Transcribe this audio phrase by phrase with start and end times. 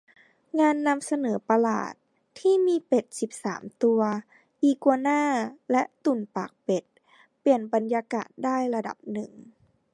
[0.59, 1.93] งานนำเสนอประหลาด
[2.39, 4.01] ที่มีเป็ดสิบสามตัว
[4.63, 5.23] อีกัวน่า
[5.71, 6.83] และตุ่นปากเป็ด
[7.39, 9.31] เปลี่ยนบรรยากาศได้ระดับหนึ่ง